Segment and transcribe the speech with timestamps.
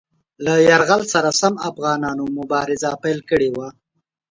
[0.45, 3.67] له یرغل سره سم افغانانو مبارزه پیل کړې وه.